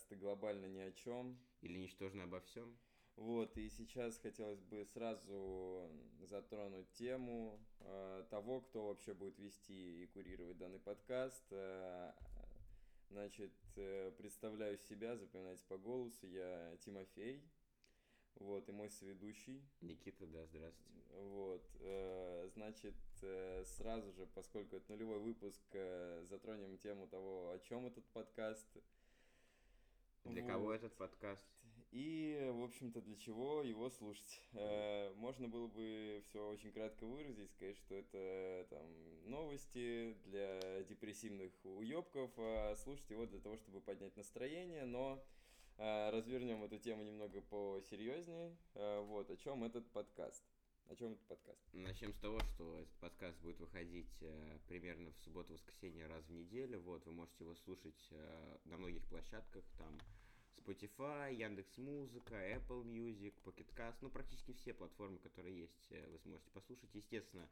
подкаст 0.00 0.20
глобально 0.20 0.66
ни 0.66 0.80
о 0.80 0.92
чем. 0.92 1.38
Или 1.62 1.78
ничтожно 1.78 2.24
обо 2.24 2.40
всем. 2.40 2.76
Вот, 3.16 3.56
и 3.58 3.68
сейчас 3.68 4.18
хотелось 4.18 4.60
бы 4.60 4.86
сразу 4.86 5.90
затронуть 6.22 6.90
тему 6.92 7.60
э, 7.80 8.24
того, 8.30 8.60
кто 8.62 8.88
вообще 8.88 9.12
будет 9.12 9.38
вести 9.38 10.02
и 10.02 10.06
курировать 10.06 10.56
данный 10.56 10.78
подкаст. 10.78 11.44
Э, 11.50 12.12
значит, 13.10 13.52
э, 13.76 14.12
представляю 14.16 14.78
себя, 14.78 15.16
запоминайте 15.16 15.64
по 15.68 15.76
голосу, 15.76 16.26
я 16.26 16.76
Тимофей, 16.78 17.42
вот, 18.36 18.68
и 18.68 18.72
мой 18.72 18.90
соведущий. 18.90 19.62
Никита, 19.82 20.26
да, 20.26 20.46
здравствуйте. 20.46 21.00
Вот, 21.10 21.66
э, 21.80 22.48
значит, 22.54 22.94
э, 23.22 23.64
сразу 23.66 24.12
же, 24.12 24.26
поскольку 24.34 24.76
это 24.76 24.92
нулевой 24.92 25.18
выпуск, 25.18 25.60
э, 25.72 26.24
затронем 26.24 26.78
тему 26.78 27.06
того, 27.06 27.50
о 27.50 27.58
чем 27.58 27.86
этот 27.86 28.06
подкаст– 28.12 28.68
для 30.24 30.42
вот. 30.42 30.50
кого 30.50 30.72
этот 30.72 30.94
подкаст? 30.96 31.46
И, 31.92 32.48
в 32.52 32.62
общем-то, 32.62 33.00
для 33.00 33.16
чего 33.16 33.62
его 33.62 33.90
слушать? 33.90 34.40
Э, 34.52 35.12
можно 35.16 35.48
было 35.48 35.66
бы 35.66 36.22
все 36.26 36.48
очень 36.48 36.70
кратко 36.70 37.04
выразить, 37.04 37.50
сказать, 37.50 37.76
что 37.78 37.96
это 37.96 38.66
там 38.70 39.28
новости 39.28 40.16
для 40.26 40.84
депрессивных 40.84 41.52
уебков, 41.64 42.30
а 42.36 42.76
слушать 42.76 43.10
его 43.10 43.26
для 43.26 43.40
того, 43.40 43.56
чтобы 43.56 43.80
поднять 43.80 44.16
настроение, 44.16 44.84
но 44.84 45.20
э, 45.78 46.10
развернем 46.10 46.62
эту 46.62 46.78
тему 46.78 47.02
немного 47.02 47.40
посерьезнее. 47.40 48.56
Э, 48.74 49.00
вот, 49.00 49.28
о 49.28 49.36
чем 49.36 49.64
этот 49.64 49.90
подкаст? 49.90 50.44
О 50.90 50.96
чем 50.96 51.12
этот 51.12 51.24
подкаст? 51.28 51.60
Начнем 51.72 52.12
с 52.12 52.16
того, 52.16 52.40
что 52.40 52.80
этот 52.80 52.92
подкаст 52.94 53.38
будет 53.42 53.60
выходить 53.60 54.10
э, 54.22 54.58
примерно 54.66 55.12
в 55.12 55.18
субботу-воскресенье 55.18 56.08
раз 56.08 56.24
в 56.24 56.32
неделю. 56.32 56.80
Вот, 56.80 57.06
вы 57.06 57.12
можете 57.12 57.44
его 57.44 57.54
слушать 57.54 58.08
э, 58.10 58.58
на 58.64 58.76
многих 58.76 59.04
площадках, 59.04 59.62
там 59.78 59.96
Spotify, 60.56 61.32
Яндекс 61.32 61.78
Музыка, 61.78 62.34
Apple 62.34 62.82
Music, 62.82 63.34
Pocket 63.44 63.72
Cast, 63.76 63.98
ну 64.00 64.10
практически 64.10 64.52
все 64.54 64.74
платформы, 64.74 65.18
которые 65.18 65.60
есть, 65.60 65.92
э, 65.92 66.08
вы 66.08 66.18
сможете 66.18 66.50
послушать. 66.50 66.90
Естественно, 66.92 67.48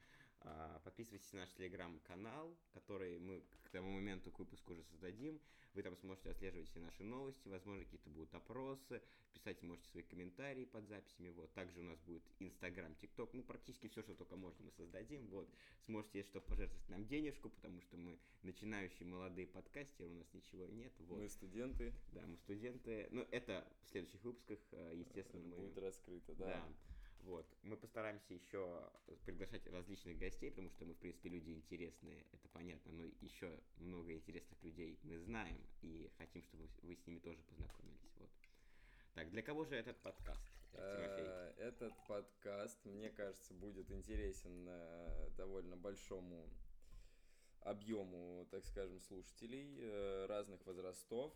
подписывайтесь 0.84 1.32
на 1.32 1.40
наш 1.40 1.52
телеграм-канал, 1.52 2.56
который 2.72 3.18
мы 3.18 3.42
к 3.64 3.70
тому 3.70 3.90
моменту 3.90 4.30
к 4.30 4.38
выпуску 4.38 4.72
уже 4.72 4.82
создадим. 4.84 5.40
Вы 5.74 5.82
там 5.82 5.94
сможете 5.96 6.30
отслеживать 6.30 6.68
все 6.68 6.80
наши 6.80 7.04
новости, 7.04 7.48
возможно, 7.48 7.84
какие-то 7.84 8.10
будут 8.10 8.34
опросы, 8.34 9.02
писать 9.32 9.62
можете 9.62 9.88
свои 9.90 10.02
комментарии 10.02 10.64
под 10.64 10.86
записями. 10.88 11.28
Вот. 11.28 11.52
Также 11.52 11.80
у 11.80 11.84
нас 11.84 11.98
будет 12.00 12.22
Инстаграм, 12.38 12.94
ТикТок, 12.96 13.32
ну 13.34 13.42
практически 13.42 13.88
все, 13.88 14.02
что 14.02 14.14
только 14.14 14.36
можно, 14.36 14.64
мы 14.64 14.72
создадим. 14.72 15.26
Вот. 15.28 15.48
Сможете, 15.84 16.18
если 16.18 16.30
что, 16.30 16.40
пожертвовать 16.40 16.88
нам 16.88 17.06
денежку, 17.06 17.50
потому 17.50 17.80
что 17.82 17.96
мы 17.96 18.18
начинающие 18.42 19.06
молодые 19.06 19.46
подкастеры, 19.46 20.08
у 20.08 20.14
нас 20.14 20.32
ничего 20.32 20.66
нет. 20.66 20.92
Вот. 21.00 21.18
Мы 21.18 21.28
студенты. 21.28 21.92
Да, 22.12 22.26
мы 22.26 22.36
студенты. 22.38 23.08
Ну, 23.10 23.26
это 23.30 23.66
в 23.82 23.88
следующих 23.88 24.22
выпусках, 24.24 24.58
э, 24.72 24.94
естественно, 24.96 25.40
это 25.40 25.48
мы... 25.48 25.56
Будет 25.56 25.78
раскрыто, 25.78 26.34
да. 26.34 26.46
Да. 26.46 26.68
Вот. 27.22 27.46
Мы 27.62 27.76
постараемся 27.76 28.34
еще 28.34 28.90
приглашать 29.24 29.66
различных 29.66 30.18
гостей, 30.18 30.50
потому 30.50 30.70
что 30.70 30.84
мы, 30.84 30.94
в 30.94 30.98
принципе, 30.98 31.28
люди 31.28 31.50
интересные, 31.50 32.24
это 32.32 32.48
понятно, 32.48 32.92
но 32.92 33.04
еще 33.20 33.60
много 33.76 34.12
интересных 34.12 34.62
людей 34.62 34.98
мы 35.02 35.18
знаем 35.18 35.60
и 35.82 36.10
хотим, 36.18 36.42
чтобы 36.42 36.68
вы 36.82 36.96
с 36.96 37.06
ними 37.06 37.18
тоже 37.18 37.42
познакомились. 37.42 38.16
Вот. 38.16 38.30
Так, 39.14 39.30
для 39.30 39.42
кого 39.42 39.64
же 39.64 39.74
этот 39.74 39.98
подкаст, 39.98 40.48
э, 40.72 41.54
Этот 41.58 41.92
подкаст, 42.06 42.84
мне 42.84 43.10
кажется, 43.10 43.52
будет 43.54 43.90
интересен 43.90 44.66
э, 44.68 45.30
довольно 45.36 45.76
большому 45.76 46.48
объему, 47.60 48.46
так 48.50 48.64
скажем, 48.64 49.00
слушателей 49.00 50.26
разных 50.26 50.64
возрастов. 50.64 51.34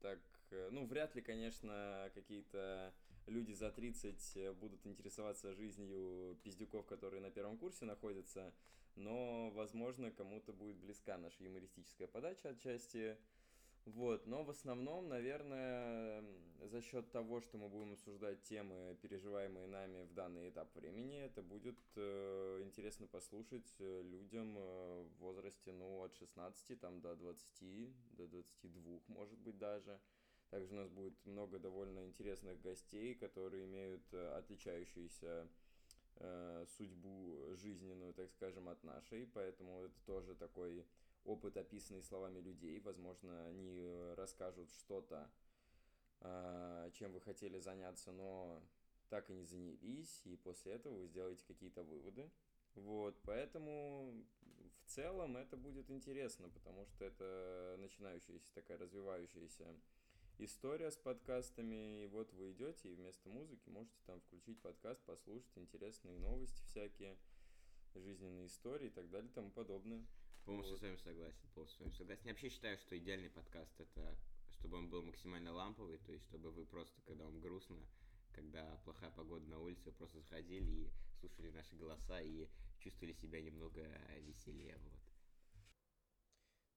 Так, 0.00 0.18
э, 0.50 0.68
ну, 0.72 0.86
вряд 0.86 1.14
ли, 1.14 1.22
конечно, 1.22 2.10
какие-то 2.14 2.92
люди 3.26 3.52
за 3.52 3.70
30 3.70 4.36
э, 4.36 4.52
будут 4.52 4.86
интересоваться 4.86 5.54
жизнью 5.54 6.38
пиздюков, 6.42 6.86
которые 6.86 7.20
на 7.20 7.30
первом 7.30 7.56
курсе 7.58 7.84
находятся, 7.84 8.52
но, 8.96 9.50
возможно, 9.50 10.10
кому-то 10.10 10.52
будет 10.52 10.76
близка 10.76 11.16
наша 11.18 11.44
юмористическая 11.44 12.08
подача 12.08 12.50
отчасти. 12.50 13.16
Вот, 13.86 14.26
но 14.26 14.44
в 14.44 14.50
основном, 14.50 15.08
наверное, 15.08 16.22
за 16.60 16.82
счет 16.82 17.10
того, 17.10 17.40
что 17.40 17.56
мы 17.56 17.68
будем 17.68 17.92
обсуждать 17.92 18.42
темы, 18.42 18.96
переживаемые 19.00 19.66
нами 19.66 20.04
в 20.04 20.12
данный 20.12 20.50
этап 20.50 20.74
времени, 20.76 21.18
это 21.18 21.42
будет 21.42 21.78
э, 21.96 22.60
интересно 22.62 23.06
послушать 23.06 23.74
э, 23.78 24.02
людям 24.02 24.56
э, 24.58 25.02
в 25.02 25.20
возрасте, 25.20 25.72
ну, 25.72 26.02
от 26.02 26.14
16 26.14 26.78
там, 26.78 27.00
до 27.00 27.16
20, 27.16 28.16
до 28.16 28.26
22, 28.28 29.00
может 29.08 29.38
быть, 29.38 29.58
даже. 29.58 29.98
Также 30.50 30.74
у 30.74 30.76
нас 30.76 30.88
будет 30.88 31.14
много 31.26 31.58
довольно 31.58 32.04
интересных 32.04 32.60
гостей, 32.60 33.14
которые 33.14 33.64
имеют 33.64 34.02
э, 34.12 34.32
отличающуюся 34.38 35.48
э, 36.16 36.66
судьбу 36.76 37.54
жизненную, 37.54 38.12
так 38.14 38.30
скажем, 38.30 38.68
от 38.68 38.82
нашей, 38.82 39.26
поэтому 39.26 39.84
это 39.84 40.00
тоже 40.06 40.34
такой 40.34 40.84
опыт, 41.24 41.56
описанный 41.56 42.02
словами 42.02 42.40
людей. 42.40 42.80
Возможно, 42.80 43.46
они 43.46 43.84
э, 43.84 44.14
расскажут 44.14 44.70
что-то, 44.72 45.30
а, 46.22 46.90
чем 46.90 47.12
вы 47.12 47.20
хотели 47.20 47.58
заняться, 47.58 48.12
но 48.12 48.62
так 49.08 49.30
и 49.30 49.34
не 49.34 49.44
занялись, 49.44 50.20
и 50.24 50.36
после 50.36 50.72
этого 50.72 50.98
вы 50.98 51.06
сделаете 51.06 51.44
какие-то 51.46 51.82
выводы. 51.82 52.30
Вот, 52.74 53.16
поэтому 53.24 54.14
в 54.84 54.90
целом 54.90 55.36
это 55.36 55.56
будет 55.56 55.90
интересно, 55.90 56.48
потому 56.50 56.86
что 56.86 57.04
это 57.04 57.76
начинающаяся 57.78 58.52
такая 58.54 58.78
развивающаяся 58.78 59.74
история 60.44 60.90
с 60.90 60.96
подкастами, 60.96 62.04
и 62.04 62.06
вот 62.06 62.32
вы 62.32 62.52
идете 62.52 62.90
и 62.90 62.94
вместо 62.94 63.28
музыки 63.28 63.68
можете 63.68 63.96
там 64.06 64.20
включить 64.20 64.60
подкаст, 64.60 65.00
послушать 65.04 65.56
интересные 65.56 66.18
новости 66.18 66.62
всякие 66.66 67.16
жизненные 67.94 68.46
истории 68.46 68.86
и 68.88 68.90
так 68.90 69.10
далее 69.10 69.30
и 69.30 69.34
тому 69.34 69.50
подобное. 69.50 70.04
Полностью 70.44 70.74
вот. 70.74 70.80
с 70.80 70.82
вами 70.82 70.96
согласен, 70.96 71.48
полностью 71.54 71.76
с 71.76 71.80
вами 71.80 71.92
согласен. 71.92 72.22
Я 72.24 72.32
вообще 72.32 72.48
считаю, 72.48 72.78
что 72.78 72.96
идеальный 72.96 73.30
подкаст 73.30 73.78
это 73.78 74.16
чтобы 74.60 74.76
он 74.76 74.90
был 74.90 75.02
максимально 75.02 75.52
ламповый, 75.52 75.98
то 75.98 76.12
есть 76.12 76.24
чтобы 76.24 76.50
вы 76.50 76.66
просто, 76.66 77.00
когда 77.02 77.24
вам 77.24 77.40
грустно, 77.40 77.76
когда 78.32 78.76
плохая 78.84 79.10
погода 79.10 79.46
на 79.46 79.58
улице, 79.58 79.86
вы 79.86 79.92
просто 79.92 80.20
заходили 80.20 80.70
и 80.70 80.90
слушали 81.18 81.50
наши 81.50 81.74
голоса 81.76 82.20
и 82.20 82.46
чувствовали 82.78 83.12
себя 83.14 83.40
немного 83.40 83.80
веселее. 83.80 84.39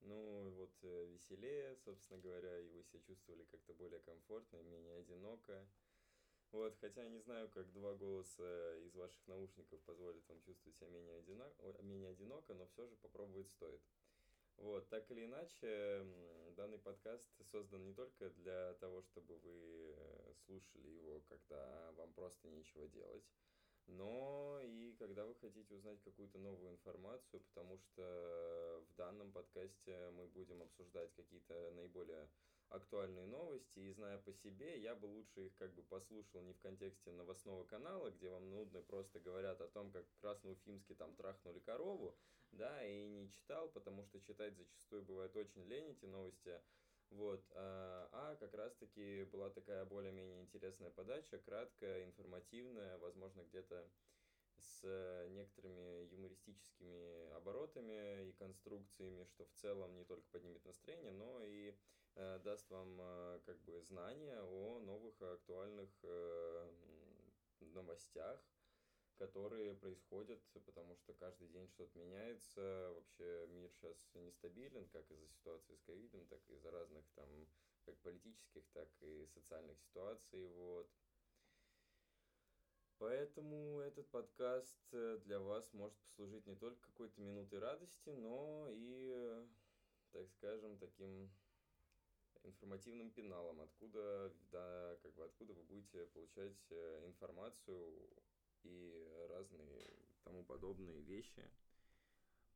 Ну, 0.03 0.49
вот 0.57 0.73
э, 0.83 1.05
веселее, 1.05 1.75
собственно 1.77 2.19
говоря, 2.19 2.59
и 2.59 2.67
вы 2.67 2.83
себя 2.83 2.99
чувствовали 3.01 3.45
как-то 3.45 3.73
более 3.73 3.99
комфортно, 4.01 4.57
менее 4.63 4.97
одиноко. 4.97 5.65
Вот, 6.51 6.75
хотя 6.79 7.07
не 7.07 7.19
знаю, 7.19 7.49
как 7.49 7.71
два 7.71 7.95
голоса 7.95 8.77
из 8.85 8.93
ваших 8.95 9.25
наушников 9.27 9.79
позволят 9.81 10.27
вам 10.27 10.41
чувствовать 10.41 10.77
себя 10.77 10.89
менее, 10.89 11.17
одиноко, 11.17 11.81
менее 11.81 12.11
одиноко, 12.11 12.53
но 12.53 12.67
все 12.67 12.85
же 12.85 12.95
попробовать 12.97 13.49
стоит. 13.49 13.81
Вот, 14.57 14.87
так 14.89 15.09
или 15.09 15.25
иначе, 15.25 16.05
данный 16.55 16.77
подкаст 16.77 17.27
создан 17.49 17.83
не 17.85 17.93
только 17.93 18.29
для 18.29 18.73
того, 18.75 19.01
чтобы 19.01 19.37
вы 19.39 19.95
э, 19.97 20.33
слушали 20.45 20.89
его, 20.89 21.21
когда 21.21 21.91
вам 21.93 22.13
просто 22.13 22.49
нечего 22.49 22.87
делать, 22.87 23.25
но 23.87 24.59
и 24.63 24.93
когда 24.93 25.25
вы 25.25 25.35
хотите 25.35 25.75
узнать 25.75 26.01
какую-то 26.03 26.37
новую 26.39 26.71
информацию, 26.71 27.41
потому 27.41 27.77
что 27.77 28.83
в 28.89 28.95
данном 28.95 29.31
подкасте 29.31 30.09
мы 30.11 30.27
будем 30.27 30.61
обсуждать 30.61 31.13
какие-то 31.15 31.71
наиболее 31.75 32.29
актуальные 32.69 33.27
новости, 33.27 33.79
и 33.79 33.91
зная 33.91 34.17
по 34.17 34.33
себе, 34.33 34.79
я 34.81 34.95
бы 34.95 35.05
лучше 35.05 35.45
их 35.45 35.55
как 35.57 35.73
бы 35.75 35.83
послушал 35.83 36.41
не 36.41 36.53
в 36.53 36.59
контексте 36.59 37.11
новостного 37.11 37.63
канала, 37.65 38.09
где 38.09 38.29
вам 38.29 38.49
нудно 38.49 38.81
просто 38.81 39.19
говорят 39.19 39.61
о 39.61 39.67
том, 39.67 39.91
как 39.91 40.05
Красноуфимске 40.19 40.95
там 40.95 41.15
трахнули 41.15 41.59
корову, 41.59 42.17
да, 42.51 42.83
и 42.83 43.07
не 43.07 43.29
читал, 43.29 43.69
потому 43.69 44.03
что 44.03 44.19
читать 44.21 44.55
зачастую 44.57 45.03
бывает 45.03 45.35
очень 45.35 45.63
лень 45.65 45.89
эти 45.89 46.05
новости, 46.05 46.59
вот, 47.13 47.45
а, 47.55 48.09
а 48.11 48.35
как 48.35 48.53
раз-таки 48.53 49.23
была 49.25 49.49
такая 49.49 49.85
более-менее 49.85 50.41
интересная 50.41 50.89
подача, 50.89 51.37
краткая, 51.39 52.05
информативная, 52.05 52.97
возможно, 52.97 53.41
где-то 53.43 53.89
с 54.57 54.83
некоторыми 55.29 56.05
юмористическими 56.11 57.31
оборотами 57.35 58.29
и 58.29 58.33
конструкциями, 58.33 59.23
что 59.25 59.45
в 59.45 59.51
целом 59.53 59.95
не 59.95 60.05
только 60.05 60.27
поднимет 60.31 60.63
настроение, 60.65 61.11
но 61.11 61.43
и 61.43 61.75
э, 62.15 62.39
даст 62.43 62.69
вам 62.69 62.97
э, 62.99 63.39
как 63.45 63.59
бы 63.63 63.81
знания 63.81 64.41
о 64.41 64.79
новых 64.79 65.21
актуальных 65.21 65.89
э, 66.03 66.71
новостях, 67.61 68.39
которые 69.27 69.73
происходят, 69.75 70.41
потому 70.65 70.95
что 70.97 71.13
каждый 71.13 71.47
день 71.47 71.67
что-то 71.69 71.97
меняется. 71.97 72.91
Вообще 72.93 73.47
мир 73.51 73.71
сейчас 73.71 74.09
нестабилен, 74.15 74.85
как 74.89 75.09
из-за 75.11 75.27
ситуации 75.29 75.75
с 75.75 75.81
ковидом, 75.83 76.25
так 76.25 76.41
и 76.49 76.53
из-за 76.55 76.71
разных 76.71 77.05
там 77.15 77.29
как 77.85 77.97
политических, 77.99 78.67
так 78.73 78.89
и 78.99 79.25
социальных 79.27 79.79
ситуаций. 79.79 80.47
Вот. 80.49 80.89
Поэтому 82.97 83.79
этот 83.79 84.09
подкаст 84.11 84.77
э, 84.91 85.19
для 85.25 85.39
вас 85.39 85.71
может 85.73 85.97
послужить 85.99 86.45
не 86.45 86.55
только 86.55 86.81
какой-то 86.87 87.21
минутой 87.21 87.59
радости, 87.59 88.09
но 88.09 88.67
и, 88.71 89.45
так 90.11 90.29
скажем, 90.31 90.77
таким 90.77 91.29
информативным 92.43 93.09
пеналом, 93.11 93.61
откуда, 93.61 94.33
да, 94.51 94.97
как 95.01 95.13
бы 95.13 95.23
откуда 95.23 95.53
вы 95.53 95.63
будете 95.63 96.05
получать 96.07 96.71
э, 96.71 97.05
информацию 97.05 98.09
и 98.63 99.27
разные 99.29 99.93
тому 100.23 100.43
подобные 100.43 101.01
вещи. 101.01 101.43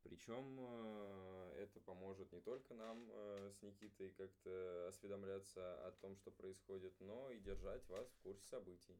Причем 0.02 0.56
э, 0.58 1.54
это 1.58 1.80
поможет 1.80 2.32
не 2.32 2.40
только 2.40 2.74
нам 2.74 3.08
э, 3.10 3.52
с 3.52 3.62
Никитой 3.62 4.10
как-то 4.12 4.88
осведомляться 4.88 5.86
о 5.86 5.90
том, 5.92 6.16
что 6.16 6.30
происходит, 6.30 6.94
но 7.00 7.30
и 7.30 7.40
держать 7.40 7.86
вас 7.88 8.08
в 8.08 8.18
курсе 8.22 8.46
событий. 8.46 8.96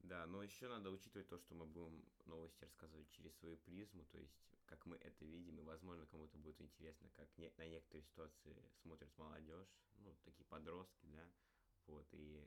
Да, 0.00 0.26
но 0.26 0.42
еще 0.42 0.68
надо 0.68 0.90
учитывать 0.90 1.28
то, 1.28 1.38
что 1.38 1.54
мы 1.54 1.66
будем 1.66 2.04
новости 2.26 2.62
рассказывать 2.62 3.08
через 3.10 3.34
свою 3.36 3.56
призму, 3.56 4.04
то 4.12 4.18
есть 4.18 4.46
как 4.66 4.84
мы 4.86 4.96
это 4.96 5.24
видим, 5.24 5.58
и, 5.58 5.62
возможно, 5.62 6.06
кому-то 6.06 6.36
будет 6.38 6.60
интересно, 6.60 7.08
как 7.16 7.28
не, 7.38 7.50
на 7.56 7.66
некоторые 7.66 8.02
ситуации 8.02 8.56
смотрит 8.82 9.16
молодежь, 9.16 9.80
ну, 9.98 10.14
такие 10.24 10.44
подростки, 10.46 11.06
да, 11.06 11.28
вот, 11.86 12.06
и 12.12 12.44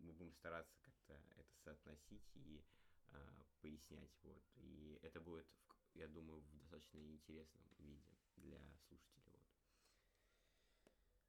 мы 0.00 0.12
будем 0.12 0.32
стараться 0.32 0.78
как-то 0.82 1.14
это 1.36 1.54
соотносить 1.64 2.28
и 2.34 2.64
э, 3.12 3.16
пояснять, 3.60 4.18
вот, 4.22 4.42
и 4.56 4.98
это 5.02 5.20
будет, 5.20 5.46
я 5.94 6.08
думаю, 6.08 6.40
в 6.40 6.58
достаточно 6.58 6.98
интересном 6.98 7.62
виде 7.78 8.16
для 8.36 8.60
слушателей, 8.88 9.30
вот. 9.32 9.42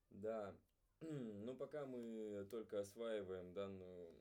Да, 0.09 0.55
ну, 1.01 1.55
пока 1.55 1.85
мы 1.85 2.47
только 2.49 2.79
осваиваем 2.79 3.53
данную 3.53 4.11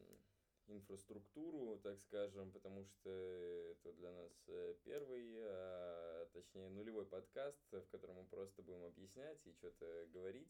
инфраструктуру, 0.71 1.79
так 1.83 1.99
скажем, 2.01 2.53
потому 2.53 2.85
что 2.85 3.11
это 3.11 3.93
для 3.95 4.13
нас 4.13 4.33
э, 4.49 4.75
первый, 4.85 5.37
а, 5.41 6.27
точнее 6.33 6.69
нулевой 6.71 7.07
подкаст, 7.07 7.61
в 7.73 7.89
котором 7.89 8.17
мы 8.17 8.25
просто 8.25 8.63
будем 8.63 8.85
объяснять 8.85 9.45
и 9.47 9.53
что-то 9.53 10.07
говорить. 10.13 10.49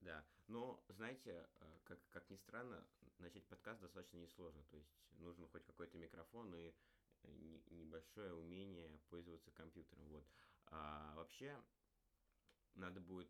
Да, 0.00 0.24
но, 0.46 0.82
знаете, 0.88 1.48
э, 1.60 1.78
как, 1.84 1.98
как 2.10 2.28
ни 2.30 2.36
странно, 2.36 2.86
начать 3.18 3.46
подкаст 3.46 3.80
достаточно 3.80 4.18
несложно, 4.18 4.62
то 4.70 4.76
есть 4.76 4.90
нужно 5.18 5.48
хоть 5.48 5.64
какой-то 5.64 5.98
микрофон 5.98 6.54
и 6.54 6.74
э, 7.22 7.60
небольшое 7.70 8.34
умение 8.34 9.00
пользоваться 9.08 9.50
компьютером, 9.52 10.06
вот. 10.08 10.26
А 10.68 11.14
вообще, 11.16 11.58
надо 12.74 13.00
будет 13.00 13.28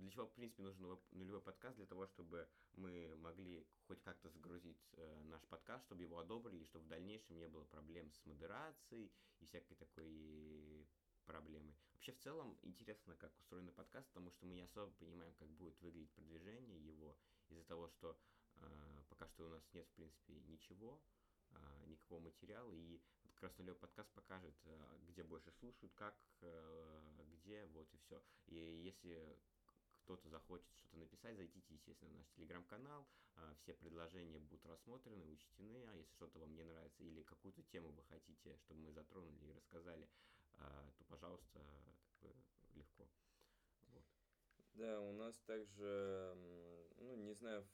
для 0.00 0.10
чего, 0.10 0.26
в 0.26 0.32
принципе, 0.32 0.62
нужен 0.62 0.98
нулевой 1.10 1.42
подкаст? 1.42 1.76
Для 1.76 1.86
того, 1.86 2.06
чтобы 2.06 2.48
мы 2.72 3.14
могли 3.18 3.66
хоть 3.86 4.00
как-то 4.02 4.30
загрузить 4.30 4.82
э, 4.94 5.22
наш 5.24 5.42
подкаст, 5.42 5.84
чтобы 5.84 6.02
его 6.02 6.18
одобрили, 6.18 6.64
чтобы 6.64 6.86
в 6.86 6.88
дальнейшем 6.88 7.38
не 7.38 7.48
было 7.48 7.64
проблем 7.64 8.10
с 8.10 8.24
модерацией 8.24 9.12
и 9.40 9.44
всякой 9.44 9.74
такой 9.74 10.88
проблемой. 11.30 11.74
Вообще, 11.94 12.12
в 12.12 12.18
целом, 12.18 12.58
интересно, 12.62 13.14
как 13.16 13.38
устроен 13.38 13.70
подкаст, 13.72 14.08
потому 14.08 14.30
что 14.30 14.46
мы 14.46 14.54
не 14.54 14.62
особо 14.62 14.90
понимаем, 14.98 15.32
как 15.34 15.48
будет 15.50 15.80
выглядеть 15.80 16.10
продвижение 16.10 16.84
его, 16.84 17.16
из-за 17.50 17.62
того, 17.64 17.88
что 17.88 18.18
э, 18.56 19.02
пока 19.08 19.28
что 19.28 19.46
у 19.46 19.48
нас 19.48 19.62
нет, 19.72 19.86
в 19.86 19.92
принципе, 19.92 20.34
ничего, 20.48 21.00
э, 21.52 21.86
никакого 21.86 22.20
материала, 22.20 22.72
и 22.72 23.00
вот 23.40 23.58
нулевой 23.58 23.78
подкаст 23.78 24.10
покажет, 24.12 24.54
э, 24.64 24.98
где 25.08 25.22
больше 25.22 25.52
слушают, 25.52 25.92
как, 25.94 26.16
э, 26.40 27.24
где, 27.32 27.64
вот 27.66 27.88
и 27.94 27.98
все. 27.98 28.20
И 28.46 28.56
если 28.56 29.38
кто-то 30.10 30.28
захочет 30.28 30.66
что-то 30.74 30.96
написать, 30.96 31.36
зайдите, 31.36 31.74
естественно, 31.74 32.10
в 32.10 32.14
наш 32.16 32.28
телеграм-канал. 32.30 33.06
А, 33.36 33.54
все 33.62 33.74
предложения 33.74 34.40
будут 34.40 34.66
рассмотрены, 34.66 35.24
учтены. 35.26 35.84
А 35.86 35.94
если 35.94 36.10
что-то 36.14 36.40
вам 36.40 36.52
не 36.54 36.64
нравится 36.64 37.04
или 37.04 37.22
какую-то 37.22 37.62
тему 37.62 37.90
вы 37.92 38.02
хотите, 38.04 38.56
чтобы 38.64 38.80
мы 38.80 38.92
затронули 38.92 39.46
и 39.46 39.52
рассказали, 39.52 40.08
то, 40.96 41.04
пожалуйста, 41.08 41.60
как 42.20 42.30
бы 42.30 42.34
легко. 42.74 43.08
Вот. 43.88 44.04
Да, 44.74 45.00
у 45.00 45.12
нас 45.12 45.38
также, 45.40 46.36
ну, 46.98 47.16
не 47.16 47.34
знаю, 47.34 47.66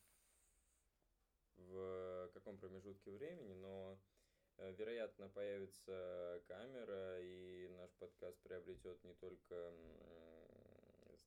в 1.57 2.31
каком 2.35 2.59
промежутке 2.59 3.11
времени, 3.11 3.55
но 3.55 3.99
э, 4.59 4.73
вероятно 4.73 5.29
появится 5.29 6.43
камера, 6.47 7.21
и 7.23 7.69
наш 7.69 7.91
подкаст 7.95 8.39
приобретет 8.43 9.03
не 9.05 9.15
только 9.15 9.73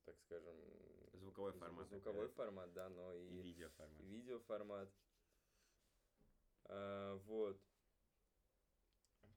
так 0.10 0.20
скажем... 0.22 0.56
Звуковой 1.14 1.52
формат. 1.54 1.88
Звуковой 1.88 2.30
такая. 2.30 2.46
формат, 2.46 2.74
да, 2.74 2.90
но 2.90 3.14
и... 3.14 3.28
И 3.28 3.42
видеоформат. 3.42 4.00
Видеоформат. 4.02 4.90
А, 6.66 7.16
вот. 7.26 7.62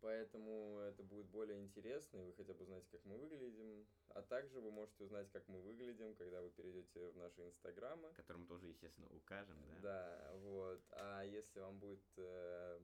Поэтому 0.02 0.80
это 0.80 1.04
будет 1.04 1.26
более 1.26 1.60
интересно, 1.62 2.18
и 2.18 2.24
вы 2.24 2.32
хотя 2.34 2.54
бы 2.54 2.62
узнаете, 2.62 2.88
как 2.90 3.04
мы 3.04 3.16
выглядим. 3.16 3.86
А 4.08 4.22
также 4.22 4.60
вы 4.60 4.72
можете 4.72 5.04
узнать, 5.04 5.30
как 5.30 5.46
мы 5.46 5.60
выглядим, 5.60 6.16
когда 6.16 6.42
вы 6.42 6.50
перейдете 6.50 7.10
в 7.10 7.16
наши 7.16 7.40
инстаграмы. 7.40 8.12
Которым 8.14 8.46
тоже, 8.46 8.66
естественно, 8.66 9.06
укажем, 9.10 9.56
да? 9.68 9.78
Да, 9.80 10.32
вот. 10.38 10.82
А 10.90 11.22
если 11.22 11.60
вам 11.60 11.78
будет 11.78 12.02
э, 12.16 12.80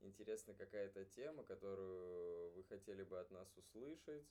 интересна 0.00 0.52
какая-то 0.54 1.04
тема, 1.04 1.44
которую 1.44 2.50
вы 2.50 2.64
хотели 2.64 3.04
бы 3.04 3.20
от 3.20 3.30
нас 3.30 3.48
услышать, 3.56 4.26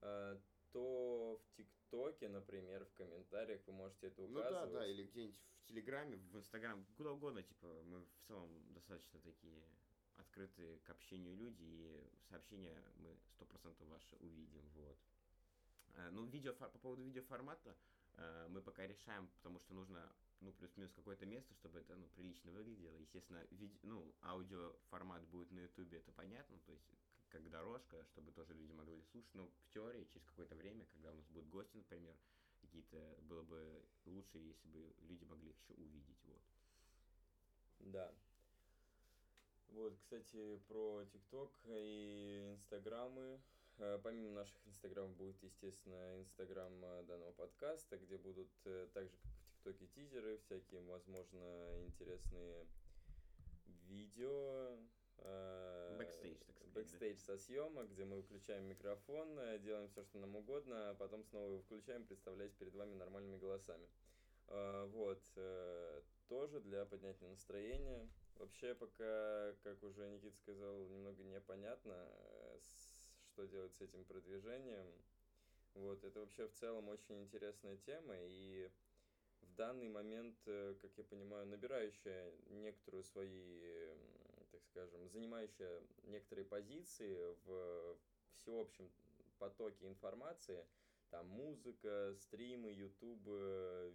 э, 0.00 0.38
то 0.72 1.42
в 1.44 1.56
ТикТоке, 1.56 2.28
например, 2.28 2.86
в 2.86 2.94
комментариях 2.94 3.60
вы 3.66 3.74
можете 3.74 4.06
это 4.06 4.22
указывать. 4.22 4.70
Ну 4.70 4.72
да, 4.72 4.80
да, 4.80 4.86
или 4.86 5.04
где-нибудь 5.04 5.36
в 5.36 5.66
Телеграме, 5.66 6.16
в 6.16 6.38
Инстаграме, 6.38 6.86
куда 6.96 7.12
угодно, 7.12 7.42
типа, 7.42 7.66
мы 7.84 8.00
в 8.00 8.26
целом 8.26 8.72
достаточно 8.72 9.20
такие 9.20 9.62
открытые 10.18 10.78
к 10.80 10.90
общению 10.90 11.36
люди, 11.36 11.62
и 11.62 12.10
сообщения 12.28 12.82
мы 12.96 13.16
сто 13.34 13.44
процентов 13.46 13.88
ваши 13.88 14.16
увидим, 14.16 14.68
вот. 14.74 14.98
А, 15.94 16.10
ну, 16.10 16.26
видео, 16.26 16.52
по 16.54 16.68
поводу 16.68 17.02
видеоформата 17.02 17.76
а, 18.14 18.48
мы 18.48 18.60
пока 18.60 18.86
решаем, 18.86 19.28
потому 19.28 19.58
что 19.60 19.74
нужно 19.74 20.12
ну, 20.40 20.52
плюс-минус 20.52 20.92
какое-то 20.92 21.26
место, 21.26 21.54
чтобы 21.54 21.80
это, 21.80 21.96
ну, 21.96 22.06
прилично 22.08 22.52
выглядело. 22.52 22.94
Естественно, 22.96 23.44
вид... 23.50 23.72
ну, 23.82 24.14
аудиоформат 24.22 25.26
будет 25.28 25.50
на 25.50 25.60
ютубе, 25.60 25.98
это 25.98 26.12
понятно, 26.12 26.58
то 26.66 26.72
есть 26.72 26.84
как 27.30 27.48
дорожка, 27.50 28.04
чтобы 28.12 28.32
тоже 28.32 28.54
люди 28.54 28.72
могли 28.72 29.02
слушать. 29.10 29.34
Но 29.34 29.46
в 29.46 29.72
теории, 29.72 30.04
через 30.04 30.24
какое-то 30.26 30.54
время, 30.54 30.86
когда 30.86 31.12
у 31.12 31.14
нас 31.14 31.26
будут 31.26 31.48
гости, 31.48 31.76
например, 31.76 32.16
какие-то, 32.60 33.18
было 33.22 33.42
бы 33.42 33.84
лучше, 34.06 34.38
если 34.38 34.68
бы 34.68 34.94
люди 35.08 35.24
могли 35.24 35.50
их 35.50 35.56
еще 35.58 35.74
увидеть, 35.74 36.24
вот. 36.24 36.42
Да. 37.80 38.14
Вот, 39.70 39.96
кстати, 39.96 40.56
про 40.68 41.04
ТикТок 41.04 41.52
и 41.66 42.52
Инстаграмы. 42.54 43.40
Э, 43.78 43.98
помимо 44.02 44.30
наших 44.32 44.56
Инстаграмов 44.66 45.14
будет, 45.16 45.40
естественно, 45.42 46.18
Инстаграм 46.18 46.72
э, 46.84 47.02
данного 47.04 47.32
подкаста, 47.32 47.96
где 47.96 48.18
будут 48.18 48.50
э, 48.64 48.88
так 48.92 49.08
же, 49.08 49.16
как 49.18 49.30
в 49.30 49.46
ТикТоке, 49.46 49.86
тизеры, 49.86 50.38
всякие, 50.38 50.80
возможно, 50.80 51.84
интересные 51.84 52.66
видео, 53.86 54.78
Бэкстейдж, 55.96 56.38
так 56.46 56.56
сказать. 56.56 56.74
Бэкстейдж 56.74 57.18
да. 57.18 57.24
со 57.24 57.38
съемок, 57.38 57.90
где 57.90 58.04
мы 58.04 58.16
выключаем 58.16 58.64
микрофон, 58.64 59.36
делаем 59.60 59.88
все, 59.88 60.04
что 60.04 60.18
нам 60.18 60.36
угодно, 60.36 60.90
а 60.90 60.94
потом 60.94 61.24
снова 61.24 61.46
его 61.48 61.60
включаем, 61.60 62.04
представляясь 62.04 62.52
перед 62.52 62.74
вами 62.74 62.94
нормальными 62.94 63.36
голосами. 63.36 63.88
Вот. 64.46 65.20
Тоже 66.28 66.60
для 66.60 66.84
поднятия 66.86 67.26
настроения. 67.26 68.08
Вообще, 68.38 68.74
пока, 68.74 69.54
как 69.64 69.82
уже 69.82 70.08
Никита 70.08 70.36
сказал, 70.36 70.86
немного 70.86 71.22
непонятно, 71.24 71.94
э, 71.94 72.58
что 73.32 73.44
делать 73.46 73.74
с 73.74 73.80
этим 73.80 74.04
продвижением. 74.04 74.86
Вот, 75.74 76.02
это 76.04 76.20
вообще 76.20 76.46
в 76.46 76.52
целом 76.54 76.88
очень 76.88 77.20
интересная 77.22 77.76
тема, 77.76 78.14
и 78.16 78.70
в 79.42 79.54
данный 79.54 79.88
момент, 79.88 80.36
как 80.44 80.90
я 80.96 81.04
понимаю, 81.04 81.46
набирающая 81.46 82.32
некоторую 82.48 83.04
свои 83.04 83.88
так 84.50 84.64
скажем, 84.64 85.08
занимающая 85.08 85.82
некоторые 86.04 86.44
позиции 86.44 87.16
в 87.44 87.98
всеобщем 88.36 88.90
потоке 89.38 89.86
информации, 89.86 90.64
там 91.10 91.26
музыка, 91.28 92.14
стримы, 92.16 92.70
ютуб, 92.70 93.26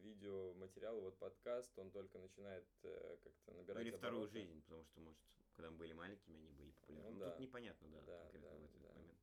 видео, 0.02 0.54
материалы, 0.56 1.02
вот 1.02 1.18
подкаст, 1.18 1.78
он 1.78 1.92
только 1.92 2.18
начинает 2.18 2.66
э, 2.84 3.18
как-то 3.24 3.54
набирать 3.54 3.84
Ну 3.84 3.90
или 3.90 3.92
вторую 3.92 4.28
жизнь, 4.28 4.62
потому 4.64 4.84
что, 4.86 5.00
может, 5.02 5.20
когда 5.56 5.70
мы 5.70 5.78
были 5.78 5.94
маленькими, 5.94 6.38
они 6.38 6.50
были 6.52 6.72
популярны. 6.72 7.10
Ну, 7.10 7.14
ну 7.14 7.20
да. 7.20 7.30
Тут 7.32 7.40
непонятно, 7.40 7.88
да, 7.90 8.02
да 8.02 8.18
конкретно 8.32 8.50
да, 8.50 8.58
в 8.58 8.64
этот 8.64 8.82
да. 8.82 8.94
момент. 8.94 9.18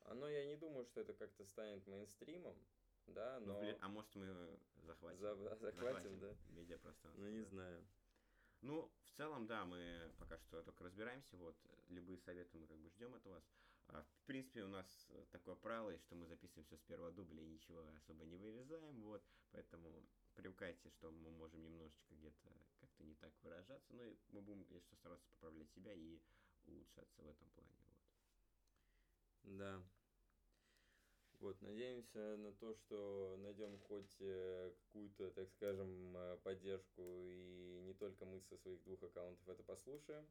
Оно, 0.00 0.28
я 0.28 0.46
не 0.46 0.56
думаю, 0.56 0.84
что 0.86 1.00
это 1.00 1.12
как-то 1.12 1.44
станет 1.44 1.86
мейнстримом, 1.86 2.56
да, 3.06 3.40
ну, 3.40 3.46
но... 3.46 3.62
Ну, 3.62 3.78
а 3.80 3.88
может, 3.88 4.14
мы 4.14 4.58
захватим. 4.82 5.18
За, 5.18 5.34
захватим, 5.34 5.80
захватим, 5.80 6.20
да. 6.20 6.34
Медиапространство. 6.48 7.22
Ну, 7.22 7.30
не 7.30 7.42
знаю. 7.42 7.84
Ну, 8.60 8.90
в 9.04 9.10
целом, 9.16 9.46
да, 9.46 9.64
мы 9.64 10.12
пока 10.18 10.38
что 10.38 10.62
только 10.62 10.84
разбираемся, 10.84 11.36
вот, 11.36 11.56
любые 11.88 12.18
советы 12.18 12.58
мы 12.58 12.66
как 12.66 12.78
бы 12.78 12.88
ждем 12.90 13.14
от 13.14 13.24
вас. 13.26 13.44
А, 13.88 14.02
в 14.02 14.26
принципе, 14.26 14.62
у 14.62 14.68
нас 14.68 14.86
такое 15.30 15.54
правило, 15.56 15.96
что 15.98 16.14
мы 16.14 16.26
записываем 16.26 16.66
все 16.66 16.76
с 16.76 16.82
первого 16.82 17.10
дубля 17.10 17.42
и 17.42 17.46
ничего 17.46 17.82
особо 17.96 18.24
не 18.26 18.36
вырезаем, 18.36 19.02
вот, 19.02 19.22
поэтому 19.50 20.06
привыкайте, 20.34 20.90
что 20.90 21.10
мы 21.10 21.30
можем 21.30 21.62
немножечко 21.62 22.14
где-то 22.14 22.50
как-то 22.80 23.04
не 23.04 23.14
так 23.14 23.32
выражаться, 23.42 23.94
но 23.94 24.02
мы 24.28 24.42
будем, 24.42 24.60
если 24.68 24.80
что, 24.80 24.96
стараться 24.96 25.26
поправлять 25.30 25.70
себя 25.70 25.92
и 25.94 26.20
улучшаться 26.66 27.22
в 27.22 27.28
этом 27.28 27.48
плане, 27.50 27.76
вот. 27.86 29.58
Да. 29.58 29.82
Вот, 31.40 31.62
надеемся 31.62 32.36
на 32.36 32.52
то, 32.52 32.74
что 32.74 33.36
найдем 33.38 33.78
хоть 33.78 34.16
э, 34.18 34.72
какую-то, 34.86 35.30
так 35.30 35.48
скажем, 35.50 36.16
э, 36.16 36.36
поддержку, 36.42 37.00
и 37.00 37.80
не 37.86 37.94
только 37.94 38.24
мы 38.24 38.40
со 38.40 38.56
своих 38.56 38.82
двух 38.82 39.02
аккаунтов 39.04 39.48
это 39.48 39.62
послушаем. 39.62 40.26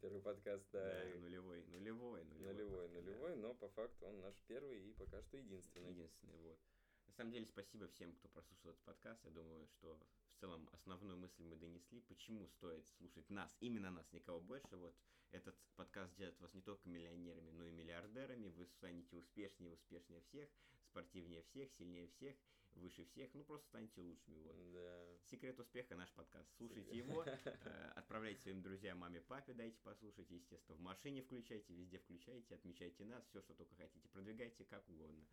Первый 0.00 0.20
подкаст, 0.20 0.64
да. 0.72 0.80
Да, 0.80 1.18
нулевой, 1.20 1.64
нулевой, 1.66 2.24
нулевой. 2.24 2.54
Нулевой, 2.54 2.88
пока, 2.88 3.00
да. 3.00 3.00
нулевой, 3.00 3.36
но 3.36 3.54
по 3.54 3.68
факту 3.70 4.06
он 4.06 4.20
наш 4.20 4.34
первый 4.46 4.80
и 4.80 4.92
пока 4.92 5.22
что 5.22 5.36
единственный. 5.36 5.90
Единственный, 5.90 6.38
вот. 6.38 6.58
На 7.06 7.12
самом 7.12 7.32
деле, 7.32 7.46
спасибо 7.46 7.88
всем, 7.88 8.12
кто 8.14 8.28
прослушал 8.28 8.70
этот 8.70 8.82
подкаст. 8.84 9.24
Я 9.24 9.30
думаю, 9.30 9.66
что 9.68 9.98
в 10.30 10.40
целом 10.40 10.68
основную 10.72 11.18
мысль 11.18 11.44
мы 11.44 11.56
донесли. 11.56 12.00
Почему 12.00 12.46
стоит 12.46 12.86
слушать 12.98 13.28
нас, 13.30 13.56
именно 13.60 13.90
нас, 13.90 14.10
никого 14.12 14.40
больше. 14.40 14.76
Вот 14.76 14.94
этот 15.30 15.56
подкаст 15.76 16.12
сделает 16.14 16.40
вас 16.40 16.54
не 16.54 16.62
только 16.62 16.88
миллионерами, 16.88 17.50
но 17.50 17.64
и 17.64 17.70
миллиардерами. 17.70 18.48
Вы 18.48 18.66
станете 18.66 19.16
успешнее, 19.16 19.72
успешнее 19.72 20.20
всех, 20.22 20.48
спортивнее 20.84 21.42
всех, 21.42 21.70
сильнее 21.72 22.08
всех, 22.08 22.36
выше 22.76 23.04
всех. 23.04 23.32
Ну, 23.34 23.44
просто 23.44 23.66
станете 23.68 24.00
лучшими. 24.00 24.42
Вот. 24.42 24.72
Да. 24.72 25.18
Секрет 25.24 25.58
успеха 25.58 25.94
наш 25.94 26.10
подкаст. 26.12 26.48
Слушайте 26.56 26.82
Секрет. 26.90 27.06
его, 27.06 27.24
э, 27.26 27.92
отправляйте 27.96 28.40
своим 28.42 28.62
друзьям, 28.62 28.98
маме, 28.98 29.20
папе, 29.20 29.52
дайте 29.52 29.80
послушать, 29.82 30.30
естественно, 30.30 30.76
в 30.76 30.80
машине 30.80 31.22
включайте, 31.22 31.74
везде 31.74 31.98
включайте, 31.98 32.54
отмечайте 32.54 33.04
нас, 33.04 33.24
все, 33.26 33.40
что 33.40 33.54
только 33.54 33.74
хотите, 33.76 34.08
продвигайте 34.08 34.64
как 34.64 34.88
угодно. 34.88 35.26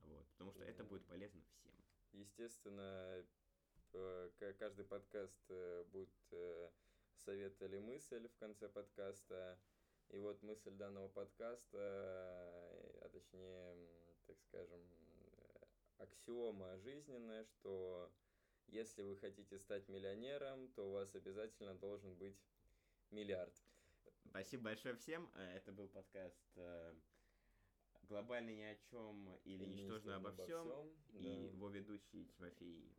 Вот, 0.00 0.26
потому 0.32 0.52
что 0.52 0.64
это 0.64 0.84
будет 0.84 1.06
полезно 1.06 1.42
всем. 1.42 1.72
Естественно, 2.12 3.24
э, 3.92 4.30
ка- 4.38 4.52
каждый 4.54 4.84
подкаст 4.84 5.40
э, 5.48 5.84
будет 5.90 6.12
совет 7.16 7.60
или 7.62 7.78
мысль 7.78 8.28
в 8.28 8.36
конце 8.36 8.68
подкаста. 8.68 9.58
И 10.10 10.18
вот 10.18 10.42
мысль 10.42 10.70
данного 10.72 11.08
подкаста, 11.08 11.78
а 13.00 13.08
точнее, 13.10 13.88
так 14.26 14.38
скажем, 14.42 14.80
аксиома 15.98 16.76
жизненная, 16.78 17.44
что 17.44 18.10
если 18.68 19.02
вы 19.02 19.16
хотите 19.16 19.58
стать 19.58 19.88
миллионером, 19.88 20.68
то 20.72 20.88
у 20.88 20.92
вас 20.92 21.14
обязательно 21.14 21.74
должен 21.74 22.14
быть 22.14 22.38
миллиард. 23.10 23.54
Спасибо 24.28 24.64
большое 24.64 24.94
всем. 24.96 25.30
Э, 25.34 25.56
Это 25.56 25.72
был 25.72 25.88
подкаст 25.88 26.42
э, 26.56 26.94
«Глобально 28.02 28.50
ни 28.50 28.62
о 28.62 28.74
чем» 28.90 29.34
или 29.44 29.64
«Ничтожно 29.64 30.16
обо 30.16 30.32
всем». 30.32 30.68
да. 31.12 31.18
И 31.18 31.48
его 31.52 31.68
ведущий 31.68 32.26
Тимофей. 32.26 32.96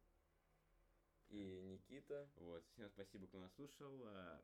И 1.29 1.61
Никита. 1.61 2.29
Вот, 2.35 2.63
всем 2.69 2.89
спасибо, 2.89 3.27
кто 3.27 3.39
нас 3.39 3.53
слушал. 3.55 4.01
Э, 4.05 4.39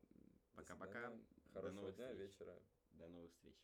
Пока-пока. 0.56 0.92
свидания. 1.10 1.26
До 1.46 1.62
Хорошего 1.62 1.82
новых 1.82 1.96
дня, 1.96 2.08
встреч. 2.10 2.30
вечера. 2.32 2.62
До 2.94 3.08
новых 3.08 3.32
встреч. 3.32 3.56